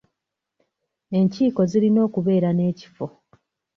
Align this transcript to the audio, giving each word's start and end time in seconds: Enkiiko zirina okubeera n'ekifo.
Enkiiko 1.17 1.61
zirina 1.69 1.99
okubeera 2.07 2.49
n'ekifo. 2.53 3.05